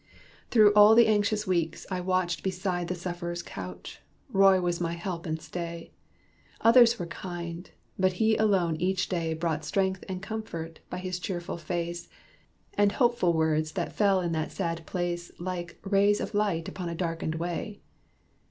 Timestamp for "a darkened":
16.89-17.35